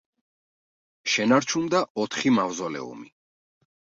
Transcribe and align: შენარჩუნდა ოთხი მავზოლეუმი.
შენარჩუნდა 1.15 1.81
ოთხი 2.05 2.33
მავზოლეუმი. 2.37 3.13